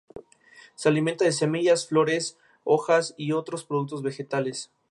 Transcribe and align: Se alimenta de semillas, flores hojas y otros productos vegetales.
Se 0.73 0.89
alimenta 0.89 1.25
de 1.25 1.31
semillas, 1.31 1.85
flores 1.85 2.35
hojas 2.63 3.13
y 3.17 3.33
otros 3.33 3.65
productos 3.65 4.01
vegetales. 4.01 4.71